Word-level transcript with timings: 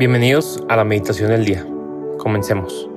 Bienvenidos 0.00 0.64
a 0.70 0.76
la 0.76 0.84
meditación 0.84 1.28
del 1.28 1.44
día. 1.44 1.62
Comencemos. 2.16 2.88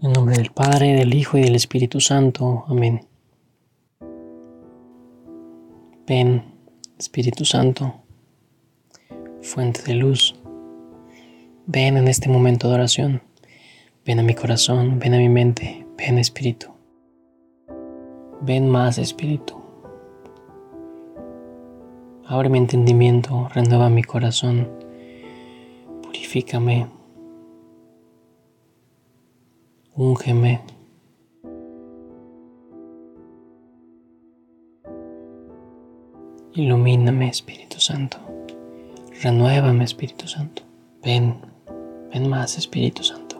En 0.00 0.10
nombre 0.10 0.38
del 0.38 0.50
Padre, 0.50 0.94
del 0.94 1.12
Hijo 1.12 1.36
y 1.36 1.42
del 1.42 1.54
Espíritu 1.54 2.00
Santo. 2.00 2.64
Amén. 2.66 3.06
Ven, 6.06 6.44
Espíritu 6.98 7.44
Santo, 7.44 7.92
fuente 9.42 9.82
de 9.82 9.92
luz. 9.92 10.34
Ven 11.66 11.98
en 11.98 12.08
este 12.08 12.30
momento 12.30 12.70
de 12.70 12.74
oración. 12.76 13.22
Ven 14.06 14.20
a 14.20 14.22
mi 14.22 14.32
corazón, 14.32 14.98
ven 14.98 15.12
a 15.12 15.18
mi 15.18 15.28
mente, 15.28 15.86
ven 15.98 16.18
Espíritu. 16.18 16.68
Ven 18.40 18.70
más 18.70 18.96
Espíritu. 18.96 19.63
Abre 22.26 22.48
mi 22.48 22.56
entendimiento, 22.56 23.48
renueva 23.52 23.90
mi 23.90 24.02
corazón, 24.02 24.66
purifícame, 26.02 26.86
úngeme. 29.94 30.62
Ilumíname, 36.54 37.28
Espíritu 37.28 37.78
Santo. 37.78 38.16
Renuévame, 39.22 39.84
Espíritu 39.84 40.26
Santo. 40.26 40.62
Ven, 41.02 41.34
ven 42.10 42.28
más, 42.28 42.56
Espíritu 42.56 43.02
Santo. 43.02 43.36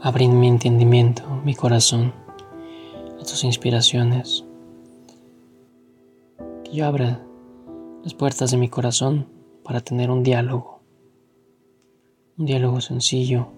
Abre 0.00 0.26
mi 0.26 0.48
entendimiento, 0.48 1.22
mi 1.44 1.54
corazón 1.54 2.14
a 3.20 3.24
tus 3.24 3.44
inspiraciones. 3.44 4.44
Que 6.64 6.72
yo 6.72 6.86
abra 6.86 7.22
las 8.02 8.14
puertas 8.14 8.50
de 8.50 8.56
mi 8.56 8.68
corazón 8.68 9.26
para 9.62 9.80
tener 9.80 10.10
un 10.10 10.22
diálogo. 10.22 10.80
Un 12.38 12.46
diálogo 12.46 12.80
sencillo, 12.80 13.48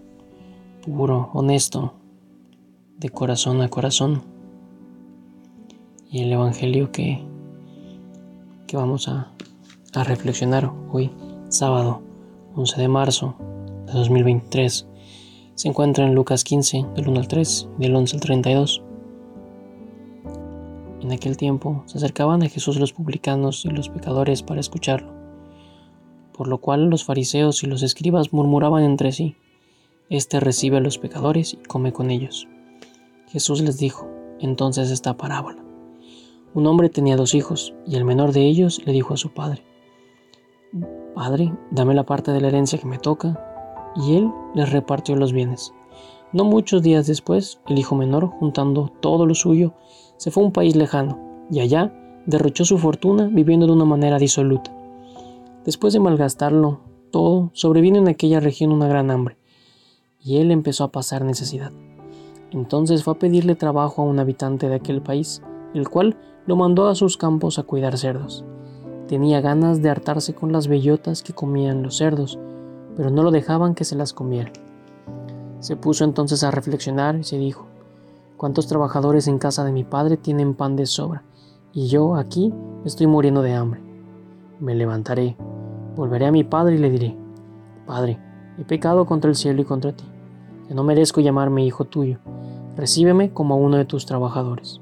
puro, 0.85 1.31
honesto, 1.33 1.95
de 2.99 3.09
corazón 3.11 3.63
a 3.63 3.69
corazón. 3.69 4.23
Y 6.11 6.23
el 6.23 6.33
Evangelio 6.33 6.91
que, 6.91 7.25
que 8.67 8.77
vamos 8.77 9.09
a, 9.09 9.33
a 9.95 10.05
reflexionar 10.05 10.73
hoy, 10.91 11.11
sábado 11.49 12.03
11 12.55 12.81
de 12.81 12.89
marzo 12.89 13.37
de 13.87 13.93
2023, 13.93 14.89
se 15.55 15.69
encuentra 15.69 16.05
en 16.05 16.15
Lucas 16.15 16.45
15, 16.45 16.87
del 16.97 17.09
1 17.09 17.21
al 17.21 17.29
3, 17.29 17.69
del 17.79 17.95
11 17.95 18.17
al 18.17 18.21
32. 18.21 18.83
En 21.03 21.11
aquel 21.11 21.36
tiempo 21.36 21.83
se 21.86 21.98
acercaban 21.98 22.45
a 22.45 22.48
Jesús 22.48 22.78
los 22.78 22.92
publicanos 22.92 23.64
y 23.64 23.70
los 23.70 23.89
pecadores 23.89 24.45
para 24.45 24.61
escucharlo, 24.61 25.12
por 26.33 26.47
lo 26.47 26.58
cual 26.58 26.91
los 26.91 27.05
fariseos 27.05 27.64
y 27.64 27.67
los 27.67 27.83
escribas 27.83 28.33
murmuraban 28.33 28.84
entre 28.84 29.11
sí, 29.11 29.34
Este 30.11 30.39
recibe 30.39 30.77
a 30.77 30.80
los 30.80 30.98
pecadores 30.98 31.55
y 31.55 31.56
come 31.56 31.92
con 31.92 32.11
ellos. 32.11 32.47
Jesús 33.28 33.62
les 33.62 33.78
dijo 33.78 34.08
entonces 34.39 34.91
esta 34.91 35.17
parábola. 35.17 35.64
Un 36.55 36.67
hombre 36.67 36.89
tenía 36.89 37.17
dos 37.17 37.34
hijos, 37.34 37.75
y 37.86 37.97
el 37.97 38.05
menor 38.05 38.33
de 38.33 38.47
ellos 38.47 38.80
le 38.84 38.92
dijo 38.92 39.14
a 39.14 39.17
su 39.17 39.33
padre, 39.33 39.64
Padre, 41.14 41.53
dame 41.70 41.95
la 41.95 42.05
parte 42.05 42.30
de 42.30 42.41
la 42.41 42.48
herencia 42.48 42.78
que 42.78 42.86
me 42.86 42.98
toca, 42.98 43.92
y 43.97 44.17
él 44.17 44.30
les 44.55 44.70
repartió 44.70 45.17
los 45.17 45.33
bienes. 45.33 45.73
No 46.33 46.45
muchos 46.45 46.83
días 46.83 47.06
después, 47.06 47.58
el 47.67 47.78
hijo 47.78 47.95
menor, 47.97 48.27
juntando 48.27 48.92
todo 49.00 49.27
lo 49.27 49.34
suyo, 49.34 49.75
se 50.23 50.31
fue 50.31 50.45
a 50.45 50.47
un 50.47 50.53
país 50.53 50.77
lejano 50.77 51.19
y 51.51 51.58
allá 51.58 51.92
derrochó 52.27 52.64
su 52.64 52.79
fortuna 52.79 53.29
viviendo 53.29 53.67
de 53.67 53.73
una 53.73 53.85
manera 53.85 54.20
disoluta. 54.20 54.73
Después 55.64 55.92
de 55.95 55.98
malgastarlo 55.98 56.79
todo, 57.11 57.51
sobrevino 57.55 57.98
en 57.98 58.07
aquella 58.07 58.39
región 58.39 58.70
una 58.70 58.86
gran 58.86 59.11
hambre 59.11 59.36
y 60.23 60.36
él 60.36 60.52
empezó 60.52 60.85
a 60.85 60.92
pasar 60.92 61.24
necesidad. 61.24 61.73
Entonces 62.52 63.02
fue 63.02 63.14
a 63.14 63.19
pedirle 63.19 63.57
trabajo 63.57 64.01
a 64.01 64.05
un 64.05 64.20
habitante 64.20 64.69
de 64.69 64.77
aquel 64.77 65.02
país, 65.02 65.42
el 65.74 65.89
cual 65.89 66.17
lo 66.47 66.55
mandó 66.55 66.86
a 66.86 66.95
sus 66.95 67.17
campos 67.17 67.58
a 67.58 67.64
cuidar 67.64 67.98
cerdos. 67.98 68.45
Tenía 69.08 69.41
ganas 69.41 69.83
de 69.83 69.91
hartarse 69.91 70.36
con 70.36 70.52
las 70.52 70.68
bellotas 70.68 71.24
que 71.24 71.33
comían 71.33 71.83
los 71.83 71.97
cerdos, 71.97 72.39
pero 72.97 73.11
no 73.11 73.24
lo 73.24 73.33
dejaban 73.33 73.74
que 73.74 73.85
se 73.85 73.97
las 73.97 74.13
comiera. 74.13 74.52
Se 75.58 75.74
puso 75.74 76.05
entonces 76.05 76.45
a 76.45 76.52
reflexionar 76.52 77.17
y 77.17 77.24
se 77.24 77.39
dijo, 77.39 77.72
¿Cuántos 78.37 78.67
trabajadores 78.67 79.29
en 79.29 79.39
casa 79.39 79.65
de 79.65 79.73
mi 79.73 79.85
padre 79.85 80.17
tienen 80.17 80.55
pan 80.55 80.77
de 80.77 80.87
sobra? 80.87 81.25
Y 81.73 81.89
yo 81.89 82.17
aquí 82.17 82.53
estoy 82.85 83.07
muriendo 83.07 83.43
de 83.43 83.55
hambre. 83.55 83.81
Me 84.61 84.75
levantaré, 84.75 85.37
volveré 85.97 86.27
a 86.27 86.33
mi 86.33 86.45
padre 86.45 86.77
y 86.77 86.79
le 86.79 86.91
diré, 86.91 87.17
Padre, 87.87 88.19
he 88.59 88.65
pecado 88.65 89.07
contra 89.07 89.29
el 89.29 89.37
cielo 89.37 89.63
y 89.63 89.65
contra 89.65 89.92
ti. 89.92 90.05
No 90.71 90.85
merezco 90.85 91.21
llamarme 91.21 91.65
hijo 91.65 91.85
tuyo. 91.85 92.19
Recíbeme 92.77 93.33
como 93.33 93.59
uno 93.59 93.77
de 93.77 93.85
tus 93.85 94.07
trabajadores. 94.07 94.81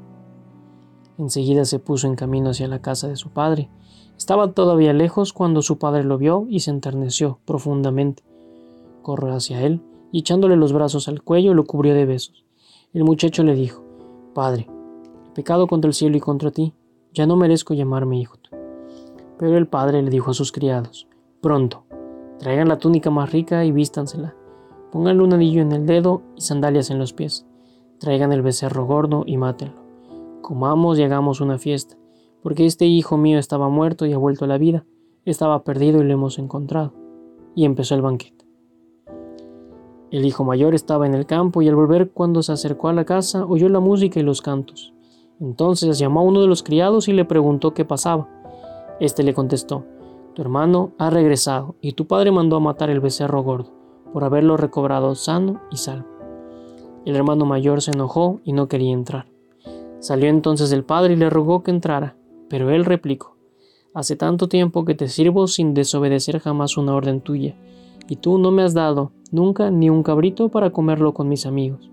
Enseguida 1.19 1.65
se 1.65 1.81
puso 1.81 2.07
en 2.07 2.15
camino 2.15 2.51
hacia 2.51 2.69
la 2.69 2.81
casa 2.81 3.09
de 3.09 3.17
su 3.17 3.31
padre. 3.31 3.69
Estaba 4.17 4.53
todavía 4.53 4.93
lejos 4.93 5.33
cuando 5.33 5.63
su 5.63 5.79
padre 5.79 6.05
lo 6.05 6.19
vio 6.19 6.47
y 6.49 6.61
se 6.61 6.71
enterneció 6.71 7.41
profundamente. 7.45 8.23
Corrió 9.03 9.35
hacia 9.35 9.63
él 9.63 9.83
y 10.13 10.21
echándole 10.21 10.57
los 10.57 10.73
brazos 10.73 11.09
al 11.09 11.23
cuello 11.23 11.55
lo 11.55 11.65
cubrió 11.65 11.95
de 11.95 12.07
besos. 12.07 12.45
El 12.93 13.05
muchacho 13.05 13.45
le 13.45 13.55
dijo, 13.55 13.85
Padre, 14.35 14.67
he 15.29 15.31
pecado 15.33 15.69
contra 15.69 15.89
el 15.89 15.95
cielo 15.95 16.17
y 16.17 16.21
contra 16.21 16.51
ti, 16.51 16.75
ya 17.13 17.25
no 17.25 17.37
merezco 17.37 17.73
llamarme 17.73 18.19
hijo. 18.19 18.37
Pero 19.39 19.57
el 19.57 19.69
padre 19.69 20.03
le 20.03 20.11
dijo 20.11 20.33
a 20.33 20.35
sus 20.35 20.51
criados, 20.51 21.07
Pronto, 21.41 21.85
traigan 22.41 22.69
la 22.69 22.79
túnica 22.79 23.09
más 23.11 23.31
rica 23.31 23.65
y 23.65 23.71
vístansela, 23.71 24.35
pónganle 24.91 25.23
un 25.23 25.33
anillo 25.33 25.63
en 25.63 25.71
el 25.71 25.87
dedo 25.87 26.23
y 26.35 26.41
sandalias 26.41 26.91
en 26.91 26.99
los 26.99 27.13
pies, 27.13 27.47
traigan 27.99 28.33
el 28.33 28.43
becerro 28.43 28.87
gordo 28.87 29.23
y 29.25 29.37
mátenlo. 29.37 29.77
Comamos 30.43 30.99
y 30.99 31.05
hagamos 31.05 31.41
una 31.41 31.59
fiesta, 31.59 31.97
porque 32.43 32.67
este 32.67 32.87
hijo 32.87 33.17
mío 33.17 33.39
estaba 33.39 33.69
muerto 33.69 34.05
y 34.05 34.13
ha 34.15 34.19
vuelto 34.19 34.47
a 34.47 34.49
la 34.49 34.59
vida, 34.59 34.85
estaba 35.25 35.63
perdido 35.63 36.01
y 36.01 36.05
lo 36.07 36.13
hemos 36.13 36.41
encontrado. 36.41 36.93
Y 37.55 37.67
empezó 37.67 37.95
el 37.95 38.03
banquete. 38.03 38.50
El 40.11 40.27
hijo 40.27 40.43
mayor 40.43 40.75
estaba 40.75 41.07
en 41.07 41.15
el 41.15 41.25
campo 41.25 41.63
y 41.63 41.69
al 41.69 41.77
volver 41.77 42.11
cuando 42.11 42.43
se 42.43 42.53
acercó 42.53 42.89
a 42.89 42.93
la 42.93 43.05
casa 43.05 43.47
oyó 43.47 43.69
la 43.69 43.79
música 43.79 44.19
y 44.19 44.25
los 44.25 44.43
cantos. 44.43 44.93
Entonces 45.41 45.99
llamó 45.99 46.21
a 46.21 46.25
uno 46.25 46.41
de 46.41 46.49
los 46.49 46.65
criados 46.65 47.07
y 47.09 47.13
le 47.13 47.25
preguntó 47.25 47.75
qué 47.75 47.85
pasaba. 47.85 48.29
Este 48.99 49.23
le 49.23 49.35
contestó, 49.35 49.85
Tu 50.35 50.43
hermano 50.43 50.93
ha 50.99 51.11
regresado 51.11 51.77
y 51.81 51.93
tu 51.93 52.07
padre 52.07 52.33
mandó 52.33 52.57
a 52.57 52.61
matar 52.61 52.91
el 52.91 53.01
becerro 53.01 53.43
gordo 53.43 53.73
por 54.13 54.25
haberlo 54.25 54.57
recobrado 54.57 55.15
sano 55.15 55.61
y 55.71 55.77
salvo. 55.77 56.09
El 57.07 57.15
hermano 57.15 57.47
mayor 57.47 57.81
se 57.81 57.93
enojó 57.93 58.41
y 58.45 58.53
no 58.53 58.67
quería 58.67 58.93
entrar. 58.93 59.27
Salió 60.01 60.29
entonces 60.29 60.73
el 60.73 60.85
padre 60.85 61.15
y 61.15 61.17
le 61.17 61.31
rogó 61.31 61.63
que 61.63 61.71
entrara, 61.71 62.17
pero 62.49 62.71
él 62.71 62.85
replicó, 62.85 63.37
Hace 63.95 64.17
tanto 64.17 64.49
tiempo 64.49 64.85
que 64.85 64.95
te 64.95 65.09
sirvo 65.09 65.47
sin 65.47 65.75
desobedecer 65.75 66.41
jamás 66.41 66.77
una 66.77 66.95
orden 66.95 67.21
tuya, 67.21 67.57
y 68.09 68.17
tú 68.17 68.39
no 68.39 68.51
me 68.51 68.63
has 68.63 68.75
dado 68.75 69.13
nunca 69.31 69.71
ni 69.71 69.91
un 69.91 70.03
cabrito 70.03 70.49
para 70.49 70.71
comerlo 70.71 71.15
con 71.15 71.29
mis 71.29 71.47
amigos. 71.47 71.91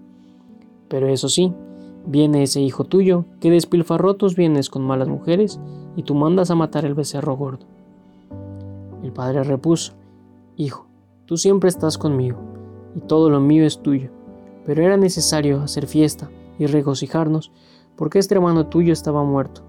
Pero 0.87 1.07
eso 1.07 1.29
sí, 1.29 1.53
viene 2.05 2.43
ese 2.43 2.61
hijo 2.61 2.85
tuyo 2.85 3.25
que 3.39 3.51
despilfarró 3.51 4.15
tus 4.15 4.35
bienes 4.35 4.69
con 4.69 4.83
malas 4.83 5.07
mujeres 5.07 5.59
y 5.95 6.03
tú 6.03 6.15
mandas 6.15 6.51
a 6.51 6.55
matar 6.55 6.85
el 6.85 6.93
becerro 6.93 7.35
gordo. 7.35 7.65
El 9.03 9.11
padre 9.11 9.43
repuso, 9.43 9.93
Hijo, 10.55 10.87
tú 11.25 11.37
siempre 11.37 11.69
estás 11.69 11.97
conmigo 11.97 12.39
y 12.95 13.01
todo 13.01 13.29
lo 13.29 13.39
mío 13.39 13.63
es 13.63 13.79
tuyo, 13.79 14.09
pero 14.65 14.83
era 14.83 14.97
necesario 14.97 15.61
hacer 15.61 15.85
fiesta 15.85 16.31
y 16.57 16.65
regocijarnos 16.65 17.51
porque 17.95 18.17
este 18.17 18.35
hermano 18.35 18.67
tuyo 18.67 18.91
estaba 18.93 19.23
muerto 19.23 19.61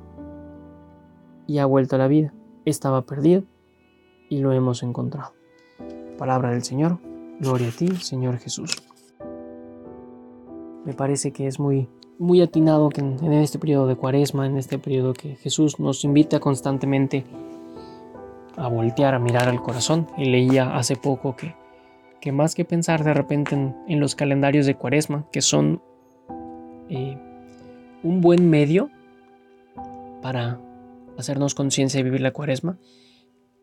y 1.47 1.59
ha 1.59 1.67
vuelto 1.67 1.97
a 1.97 1.99
la 1.99 2.09
vida, 2.09 2.32
estaba 2.64 3.03
perdido 3.03 3.43
y 4.31 4.38
lo 4.38 4.53
hemos 4.53 4.82
encontrado. 4.82 5.32
Palabra 6.17 6.50
del 6.50 6.62
Señor. 6.62 7.08
Gloria 7.40 7.69
a 7.69 7.70
ti, 7.70 7.88
Señor 7.96 8.38
Jesús. 8.38 8.82
Me 10.85 10.93
parece 10.93 11.32
que 11.32 11.46
es 11.46 11.61
muy, 11.61 11.88
muy 12.19 12.43
atinado 12.43 12.88
que 12.88 13.00
en, 13.00 13.32
este 13.32 13.58
periodo 13.58 13.87
de 13.87 13.94
cuaresma, 13.94 14.46
en 14.46 14.56
este 14.56 14.79
periodo 14.79 15.12
que 15.12 15.37
Jesús 15.37 15.79
nos 15.79 16.02
invita 16.02 16.40
constantemente 16.40 17.25
a 18.56 18.69
voltear, 18.69 19.14
a 19.14 19.20
mirar 19.20 19.49
al 19.49 19.62
corazón. 19.62 20.08
Y 20.17 20.25
leía 20.25 20.76
hace 20.76 20.96
poco 20.96 21.37
que, 21.37 21.55
que 22.20 22.32
más 22.32 22.56
que 22.56 22.64
pensar 22.64 23.05
de 23.05 23.14
repente 23.14 23.55
en, 23.55 24.00
los 24.00 24.17
calendarios 24.17 24.67
de 24.67 24.75
cuaresma, 24.75 25.26
que 25.31 25.43
son 25.43 25.81
eh, 26.88 27.17
un 28.02 28.20
buen 28.20 28.50
medio 28.50 28.90
para 30.23 30.61
hacernos 31.17 31.55
conciencia 31.55 31.99
de 31.99 32.05
vivir 32.05 32.20
la 32.20 32.32
cuaresma, 32.32 32.79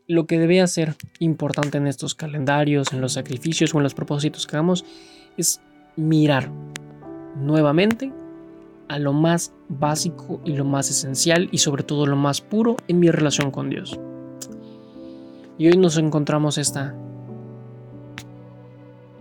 lo 0.08 0.28
que 0.28 0.40
debe 0.40 0.66
ser 0.68 0.96
importante 1.20 1.78
en 1.78 1.88
estos 1.88 2.16
calendarios, 2.16 2.94
en 2.94 3.02
los 3.02 3.14
sacrificios 3.14 3.74
o 3.74 3.78
en 3.78 3.84
los 3.84 3.94
propósitos 3.94 4.46
que 4.46 4.56
hagamos 4.56 4.86
es 5.38 5.62
mirar 5.96 6.50
nuevamente 7.36 8.14
a 8.88 9.00
lo 9.00 9.14
más 9.14 9.52
básico 9.68 10.40
y 10.46 10.54
lo 10.54 10.64
más 10.64 10.90
esencial 10.90 11.50
y 11.52 11.58
sobre 11.58 11.84
todo 11.84 12.06
lo 12.06 12.16
más 12.16 12.42
puro 12.42 12.76
en 12.88 13.00
mi 13.00 13.10
relación 13.10 13.52
con 13.52 13.70
Dios. 13.70 14.00
Y 15.58 15.68
hoy 15.68 15.78
nos 15.78 15.98
encontramos 15.98 16.58
esta, 16.58 16.96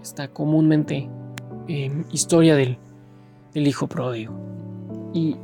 esta 0.03 0.29
comúnmente 0.29 1.09
eh, 1.69 2.05
historia 2.13 2.57
del, 2.57 2.77
del 3.55 3.67
hijo 3.67 3.87
pródigo. 3.87 4.35
Y 5.15 5.37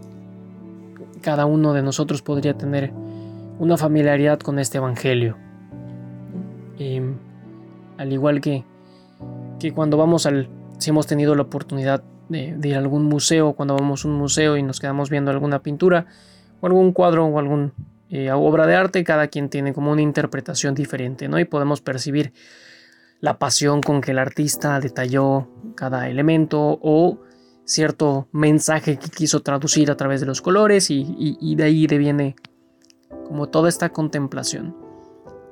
cada 1.22 1.46
uno 1.46 1.72
de 1.72 1.82
nosotros 1.82 2.22
podría 2.22 2.58
tener 2.58 2.92
una 3.60 3.76
familiaridad 3.76 4.40
con 4.40 4.58
este 4.58 4.78
evangelio. 4.78 5.36
Al 7.98 8.12
igual 8.12 8.40
que, 8.40 8.64
que 9.58 9.72
cuando 9.72 9.98
vamos 9.98 10.24
al, 10.24 10.48
si 10.78 10.88
hemos 10.88 11.06
tenido 11.06 11.34
la 11.34 11.42
oportunidad 11.42 12.02
de, 12.30 12.56
ir 12.62 12.74
a 12.74 12.78
algún 12.78 13.04
museo, 13.04 13.52
cuando 13.52 13.76
vamos 13.76 14.04
a 14.04 14.08
un 14.08 14.14
museo 14.14 14.56
y 14.56 14.62
nos 14.62 14.80
quedamos 14.80 15.10
viendo 15.10 15.30
alguna 15.30 15.62
pintura 15.62 16.06
o 16.60 16.66
algún 16.66 16.92
cuadro 16.92 17.26
o 17.26 17.38
alguna 17.38 17.72
eh, 18.08 18.32
obra 18.32 18.66
de 18.66 18.76
arte, 18.76 19.04
cada 19.04 19.28
quien 19.28 19.50
tiene 19.50 19.74
como 19.74 19.92
una 19.92 20.00
interpretación 20.00 20.74
diferente, 20.74 21.28
¿no? 21.28 21.38
Y 21.38 21.44
podemos 21.44 21.82
percibir 21.82 22.32
la 23.20 23.38
pasión 23.38 23.82
con 23.82 24.00
que 24.00 24.12
el 24.12 24.18
artista 24.18 24.80
detalló 24.80 25.48
cada 25.74 26.08
elemento 26.08 26.78
o 26.80 27.18
cierto 27.64 28.26
mensaje 28.32 28.98
que 28.98 29.10
quiso 29.10 29.40
traducir 29.40 29.90
a 29.90 29.96
través 29.98 30.20
de 30.20 30.26
los 30.26 30.40
colores 30.40 30.90
y, 30.90 31.54
de 31.54 31.62
ahí 31.62 31.86
viene 31.86 32.36
como 33.26 33.48
toda 33.48 33.68
esta 33.68 33.90
contemplación. 33.90 34.76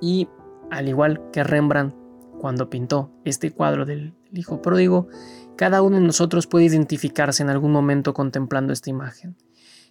Y 0.01 0.29
al 0.71 0.89
igual 0.89 1.31
que 1.33 1.45
Rembrandt 1.45 1.95
cuando 2.39 2.71
pintó 2.71 3.11
este 3.25 3.51
cuadro 3.51 3.85
del, 3.85 4.15
Hijo 4.33 4.61
Pródigo, 4.61 5.09
cada 5.57 5.81
uno 5.81 5.97
de 5.97 6.03
nosotros 6.03 6.47
puede 6.47 6.67
identificarse 6.67 7.43
en 7.43 7.49
algún 7.49 7.73
momento 7.73 8.13
contemplando 8.13 8.75
esta 8.75 8.91
imagen. 8.91 9.37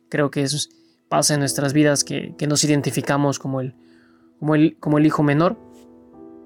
Creo 0.10 0.30
que 0.30 0.44
eso 0.44 0.70
pasa 1.10 1.34
en 1.34 1.40
nuestras 1.40 1.74
vidas 1.74 2.04
que, 2.04 2.36
nos 2.48 2.64
identificamos 2.64 3.40
como 3.40 3.62
el, 3.62 3.76
como, 4.40 4.54
el, 4.54 4.78
como 4.80 5.00
el 5.00 5.08
hijo 5.08 5.24
menor. 5.24 5.58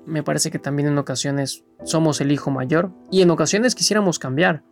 Me 0.06 0.23
parece 0.23 0.51
que 0.51 0.59
también 0.59 0.88
en 0.88 0.97
ocasiones 0.97 1.65
somos 1.83 2.21
el 2.21 2.31
hijo 2.31 2.50
mayor 2.50 2.91
y 3.12 3.21
en 3.21 3.29
ocasiones 3.29 3.75
quisiéramos 3.75 4.19
cambiar 4.19 4.63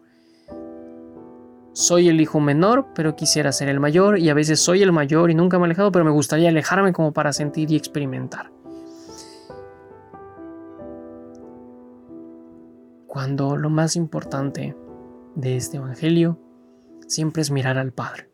soy 1.74 2.10
el 2.10 2.20
hijo 2.20 2.40
menor, 2.40 2.88
pero 2.94 3.16
quisiera 3.16 3.52
ser 3.52 3.70
el 3.70 3.80
mayor, 3.80 4.20
y 4.20 4.30
a 4.30 4.34
veces 4.34 4.60
soy 4.60 4.82
el 4.82 4.92
mayor 4.92 5.32
y 5.32 5.36
nunca 5.36 5.58
me 5.58 5.64
he 5.64 5.66
alejado, 5.66 5.92
pero 5.92 6.06
me 6.06 6.12
gustaría 6.12 6.50
alejarme 6.50 6.94
como 6.94 7.14
para 7.14 7.34
sentir 7.34 7.72
y 7.72 7.76
experimentar. 7.76 8.52
Cuando 13.08 13.58
lo 13.58 13.70
más 13.70 13.96
importante 13.96 14.76
de 15.36 15.58
este 15.58 15.78
Evangelio 15.78 16.40
siempre 17.08 17.42
es 17.42 17.52
mirar 17.52 17.78
al 17.78 17.92
Padre. 17.92 18.30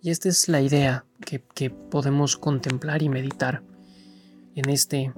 Y 0.00 0.10
esta 0.10 0.28
es 0.28 0.48
la 0.48 0.60
idea 0.60 1.04
que, 1.20 1.70
podemos 1.70 2.36
contemplar 2.36 3.02
y 3.02 3.08
meditar 3.08 3.62
en 4.54 4.70
este, 4.70 5.12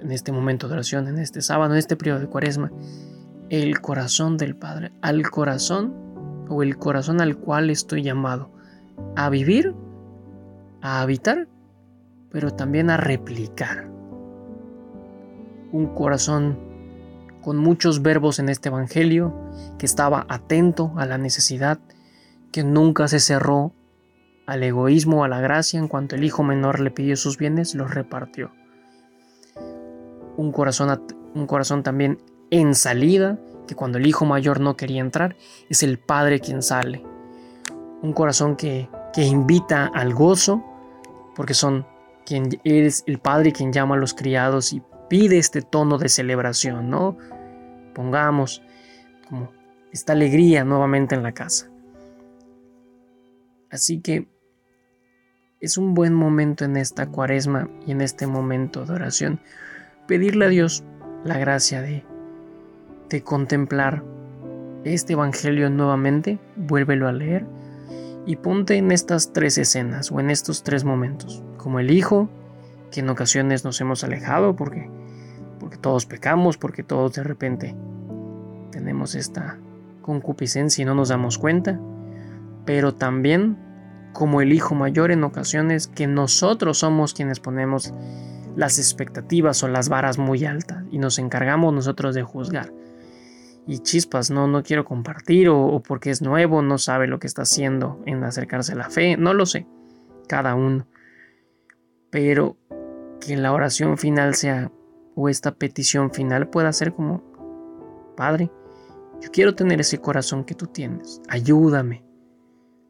en 0.00 0.10
este 0.10 0.32
momento 0.32 0.66
de 0.68 0.74
oración, 0.74 1.08
en 1.08 1.18
este 1.18 1.40
sábado, 1.40 1.72
en 1.72 1.78
este 1.78 1.96
periodo 1.96 2.20
de 2.20 2.26
cuaresma 2.26 2.72
el 3.50 3.80
corazón 3.80 4.36
del 4.36 4.56
Padre, 4.56 4.92
al 5.02 5.30
corazón 5.30 5.94
o 6.48 6.62
el 6.62 6.76
corazón 6.76 7.20
al 7.20 7.36
cual 7.36 7.70
estoy 7.70 8.02
llamado 8.02 8.50
a 9.16 9.28
vivir, 9.28 9.74
a 10.80 11.00
habitar, 11.00 11.48
pero 12.30 12.50
también 12.50 12.90
a 12.90 12.96
replicar. 12.96 13.88
Un 15.72 15.94
corazón 15.94 16.58
con 17.42 17.58
muchos 17.58 18.00
verbos 18.00 18.38
en 18.38 18.48
este 18.48 18.70
Evangelio, 18.70 19.34
que 19.78 19.86
estaba 19.86 20.24
atento 20.28 20.92
a 20.96 21.04
la 21.04 21.18
necesidad, 21.18 21.78
que 22.52 22.64
nunca 22.64 23.06
se 23.08 23.20
cerró 23.20 23.72
al 24.46 24.62
egoísmo, 24.62 25.24
a 25.24 25.28
la 25.28 25.40
gracia, 25.40 25.78
en 25.78 25.88
cuanto 25.88 26.16
el 26.16 26.24
hijo 26.24 26.42
menor 26.42 26.80
le 26.80 26.90
pidió 26.90 27.16
sus 27.16 27.36
bienes, 27.36 27.74
los 27.74 27.92
repartió. 27.92 28.50
Un 30.36 30.52
corazón, 30.52 31.02
un 31.34 31.46
corazón 31.46 31.82
también 31.82 32.18
en 32.60 32.76
salida, 32.76 33.36
que 33.66 33.74
cuando 33.74 33.98
el 33.98 34.06
hijo 34.06 34.24
mayor 34.24 34.60
no 34.60 34.76
quería 34.76 35.00
entrar, 35.00 35.36
es 35.68 35.82
el 35.82 35.98
padre 35.98 36.38
quien 36.38 36.62
sale. 36.62 37.02
Un 38.00 38.12
corazón 38.12 38.54
que, 38.54 38.88
que 39.12 39.22
invita 39.22 39.86
al 39.86 40.14
gozo, 40.14 40.62
porque 41.34 41.54
son 41.54 41.84
quien 42.24 42.48
es 42.62 43.02
el 43.08 43.18
padre 43.18 43.52
quien 43.52 43.72
llama 43.72 43.96
a 43.96 43.98
los 43.98 44.14
criados 44.14 44.72
y 44.72 44.82
pide 45.08 45.38
este 45.38 45.62
tono 45.62 45.98
de 45.98 46.08
celebración, 46.08 46.90
¿no? 46.90 47.18
Pongamos 47.92 48.62
esta 49.90 50.12
alegría 50.12 50.64
nuevamente 50.64 51.16
en 51.16 51.24
la 51.24 51.32
casa. 51.32 51.70
Así 53.68 54.00
que 54.00 54.28
es 55.60 55.76
un 55.76 55.94
buen 55.94 56.14
momento 56.14 56.64
en 56.64 56.76
esta 56.76 57.06
cuaresma 57.06 57.68
y 57.84 57.90
en 57.90 58.00
este 58.00 58.28
momento 58.28 58.84
de 58.84 58.92
oración 58.92 59.40
pedirle 60.06 60.44
a 60.44 60.48
Dios 60.50 60.84
la 61.24 61.38
gracia 61.38 61.82
de 61.82 62.13
contemplar 63.22 64.02
este 64.84 65.14
Evangelio 65.14 65.70
nuevamente, 65.70 66.38
vuélvelo 66.56 67.08
a 67.08 67.12
leer 67.12 67.46
y 68.26 68.36
ponte 68.36 68.76
en 68.76 68.92
estas 68.92 69.32
tres 69.32 69.58
escenas 69.58 70.10
o 70.10 70.20
en 70.20 70.30
estos 70.30 70.62
tres 70.62 70.84
momentos, 70.84 71.42
como 71.56 71.80
el 71.80 71.90
Hijo, 71.90 72.28
que 72.90 73.00
en 73.00 73.08
ocasiones 73.08 73.64
nos 73.64 73.80
hemos 73.80 74.04
alejado 74.04 74.56
porque, 74.56 74.90
porque 75.58 75.76
todos 75.76 76.06
pecamos, 76.06 76.56
porque 76.56 76.82
todos 76.82 77.14
de 77.14 77.24
repente 77.24 77.74
tenemos 78.70 79.14
esta 79.14 79.58
concupiscencia 80.02 80.82
y 80.82 80.84
no 80.84 80.94
nos 80.94 81.08
damos 81.08 81.38
cuenta, 81.38 81.80
pero 82.64 82.94
también 82.94 83.58
como 84.12 84.40
el 84.40 84.52
Hijo 84.52 84.74
mayor 84.74 85.10
en 85.10 85.24
ocasiones 85.24 85.88
que 85.88 86.06
nosotros 86.06 86.78
somos 86.78 87.14
quienes 87.14 87.40
ponemos 87.40 87.92
las 88.56 88.78
expectativas 88.78 89.62
o 89.62 89.68
las 89.68 89.88
varas 89.88 90.18
muy 90.18 90.44
altas 90.44 90.84
y 90.90 90.98
nos 90.98 91.18
encargamos 91.18 91.74
nosotros 91.74 92.14
de 92.14 92.22
juzgar 92.22 92.72
y 93.66 93.78
chispas, 93.78 94.30
no, 94.30 94.46
no 94.46 94.62
quiero 94.62 94.84
compartir 94.84 95.48
o, 95.48 95.80
porque 95.80 96.10
es 96.10 96.20
nuevo, 96.20 96.62
no 96.62 96.78
sabe 96.78 97.06
lo 97.06 97.18
que 97.18 97.26
está 97.26 97.42
haciendo 97.42 98.02
en 98.06 98.22
acercarse 98.22 98.72
a 98.72 98.76
la 98.76 98.90
fe, 98.90 99.16
no 99.16 99.32
lo 99.32 99.46
sé, 99.46 99.66
cada 100.28 100.54
uno. 100.54 100.86
Pero 102.10 102.56
que 103.20 103.36
la 103.36 103.52
oración 103.52 103.96
final 103.96 104.34
sea, 104.34 104.70
o 105.14 105.28
esta 105.28 105.54
petición 105.54 106.10
final 106.12 106.48
pueda 106.48 106.72
ser 106.72 106.92
como, 106.92 107.22
Padre, 108.16 108.50
yo 109.20 109.30
quiero 109.30 109.54
tener 109.54 109.80
ese 109.80 109.98
corazón 109.98 110.44
que 110.44 110.54
tú 110.54 110.66
tienes, 110.66 111.22
ayúdame 111.28 112.04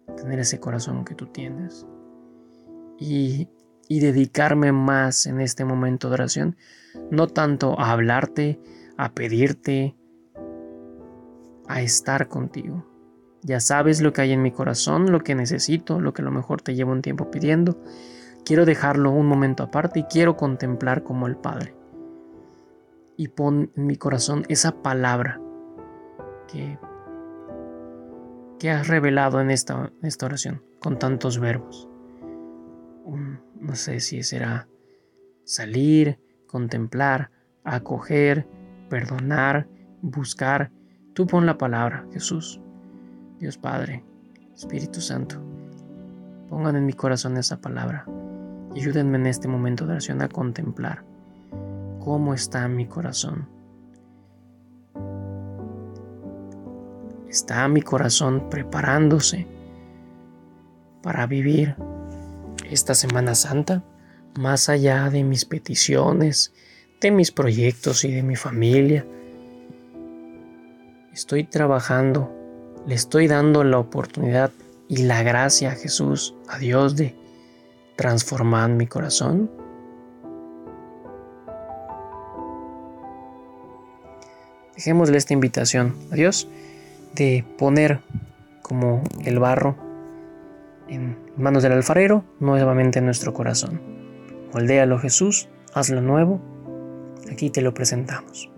a 0.08 0.14
tener 0.16 0.40
ese 0.40 0.58
corazón 0.58 1.04
que 1.04 1.14
tú 1.14 1.26
tienes. 1.26 1.86
Y, 2.98 3.48
y 3.88 4.00
dedicarme 4.00 4.72
más 4.72 5.26
en 5.26 5.40
este 5.40 5.64
momento 5.64 6.08
de 6.08 6.14
oración, 6.14 6.56
no 7.10 7.28
tanto 7.28 7.78
a 7.78 7.92
hablarte, 7.92 8.60
a 8.96 9.12
pedirte, 9.12 9.96
a 11.68 11.82
estar 11.82 12.28
contigo. 12.28 12.86
Ya 13.42 13.60
sabes 13.60 14.00
lo 14.00 14.12
que 14.12 14.22
hay 14.22 14.32
en 14.32 14.42
mi 14.42 14.50
corazón, 14.50 15.12
lo 15.12 15.20
que 15.20 15.34
necesito, 15.34 16.00
lo 16.00 16.14
que 16.14 16.22
a 16.22 16.24
lo 16.24 16.30
mejor 16.30 16.62
te 16.62 16.74
llevo 16.74 16.92
un 16.92 17.02
tiempo 17.02 17.30
pidiendo. 17.30 17.78
Quiero 18.44 18.64
dejarlo 18.64 19.10
un 19.10 19.26
momento 19.26 19.62
aparte 19.62 20.00
y 20.00 20.04
quiero 20.04 20.36
contemplar 20.36 21.02
como 21.02 21.26
el 21.26 21.36
Padre. 21.36 21.74
Y 23.16 23.28
pon 23.28 23.70
en 23.76 23.86
mi 23.86 23.96
corazón 23.96 24.44
esa 24.48 24.82
palabra 24.82 25.40
que, 26.50 26.78
que 28.58 28.70
has 28.70 28.88
revelado 28.88 29.40
en 29.40 29.50
esta, 29.50 29.92
esta 30.02 30.26
oración 30.26 30.62
con 30.80 30.98
tantos 30.98 31.38
verbos. 31.38 31.88
no 33.60 33.74
sé 33.74 34.00
si 34.00 34.22
será 34.22 34.68
salir, 35.44 36.18
contemplar, 36.46 37.30
acoger, 37.64 38.46
perdonar, 38.88 39.68
buscar 40.02 40.70
Tú 41.14 41.28
pon 41.28 41.46
la 41.46 41.56
palabra, 41.56 42.04
Jesús, 42.12 42.60
Dios 43.38 43.56
Padre, 43.56 44.02
Espíritu 44.52 45.00
Santo. 45.00 45.36
Pongan 46.50 46.74
en 46.74 46.86
mi 46.86 46.92
corazón 46.92 47.36
esa 47.36 47.60
palabra 47.60 48.04
y 48.74 48.80
ayúdenme 48.80 49.18
en 49.18 49.26
este 49.28 49.46
momento 49.46 49.86
de 49.86 49.92
oración 49.92 50.22
a 50.22 50.28
contemplar 50.28 51.04
cómo 52.00 52.34
está 52.34 52.66
mi 52.66 52.86
corazón. 52.86 53.46
Está 57.28 57.68
mi 57.68 57.82
corazón 57.82 58.48
preparándose 58.50 59.46
para 61.00 61.28
vivir 61.28 61.76
esta 62.68 62.94
Semana 62.96 63.36
Santa 63.36 63.84
más 64.36 64.68
allá 64.68 65.10
de 65.10 65.22
mis 65.22 65.44
peticiones, 65.44 66.52
de 67.00 67.12
mis 67.12 67.30
proyectos 67.30 68.04
y 68.04 68.10
de 68.10 68.24
mi 68.24 68.34
familia 68.34 69.06
estoy 71.14 71.44
trabajando, 71.44 72.30
le 72.86 72.94
estoy 72.96 73.28
dando 73.28 73.62
la 73.62 73.78
oportunidad 73.78 74.50
y 74.88 75.04
la 75.04 75.22
gracia 75.22 75.70
a 75.70 75.74
Jesús, 75.76 76.34
a 76.48 76.58
Dios, 76.58 76.96
de 76.96 77.14
transformar 77.96 78.70
mi 78.70 78.86
corazón? 78.88 79.50
Dejémosle 84.74 85.16
esta 85.16 85.32
invitación 85.32 85.94
a 86.10 86.16
Dios 86.16 86.48
de 87.14 87.44
poner 87.58 88.00
como 88.62 89.04
el 89.24 89.38
barro 89.38 89.76
en 90.88 91.16
manos 91.36 91.62
del 91.62 91.72
alfarero, 91.72 92.24
nuevamente 92.40 92.98
en 92.98 93.04
nuestro 93.04 93.32
corazón. 93.32 93.80
Moldéalo 94.52 94.98
Jesús, 94.98 95.48
hazlo 95.74 96.00
nuevo, 96.00 96.40
aquí 97.30 97.50
te 97.50 97.62
lo 97.62 97.72
presentamos. 97.72 98.53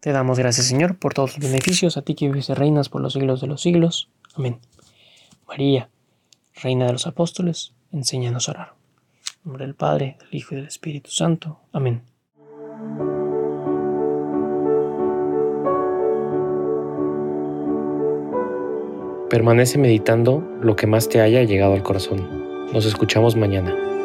Te 0.00 0.12
damos 0.12 0.38
gracias, 0.38 0.66
Señor, 0.66 0.96
por 0.96 1.12
todos 1.12 1.36
los 1.36 1.50
beneficios, 1.50 1.96
a 1.96 2.02
ti 2.02 2.14
que 2.14 2.26
vives 2.26 2.48
y 2.50 2.54
reinas 2.54 2.88
por 2.88 3.00
los 3.00 3.14
siglos 3.14 3.40
de 3.40 3.48
los 3.48 3.60
siglos. 3.60 4.08
Amén. 4.34 4.60
María, 5.48 5.90
Reina 6.62 6.86
de 6.86 6.92
los 6.92 7.06
Apóstoles, 7.06 7.72
enséñanos 7.92 8.48
a 8.48 8.52
orar. 8.52 8.74
En 9.44 9.50
nombre 9.50 9.66
del 9.66 9.74
Padre, 9.74 10.16
del 10.20 10.34
Hijo 10.34 10.54
y 10.54 10.58
del 10.58 10.66
Espíritu 10.66 11.10
Santo. 11.10 11.60
Amén. 11.72 12.02
Permanece 19.28 19.78
meditando 19.78 20.40
lo 20.62 20.76
que 20.76 20.86
más 20.86 21.08
te 21.08 21.20
haya 21.20 21.42
llegado 21.42 21.74
al 21.74 21.82
corazón. 21.82 22.70
Nos 22.72 22.86
escuchamos 22.86 23.36
mañana. 23.36 23.97